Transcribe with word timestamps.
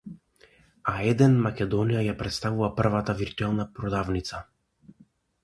А 0.91 0.93
Еден 1.11 1.35
Македонија 1.47 2.01
ја 2.07 2.15
претставува 2.23 2.71
првата 2.81 3.17
виртуелна 3.21 3.69
продавница 3.77 4.43